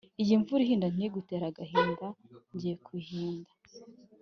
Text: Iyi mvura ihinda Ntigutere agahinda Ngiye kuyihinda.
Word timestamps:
Iyi 0.21 0.33
mvura 0.41 0.61
ihinda 0.65 0.87
Ntigutere 0.95 1.43
agahinda 1.51 2.05
Ngiye 2.53 2.75
kuyihinda. 2.85 3.51